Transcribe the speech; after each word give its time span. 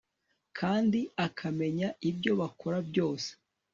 kandi 0.57 0.99
akamenya 1.25 1.87
ibyo 2.09 2.31
bakora 2.41 2.77
byose 2.89 3.29